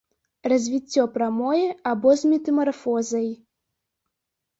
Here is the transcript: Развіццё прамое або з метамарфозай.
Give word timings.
Развіццё 0.51 1.03
прамое 1.17 1.67
або 1.91 2.09
з 2.21 2.31
метамарфозай. 2.31 3.29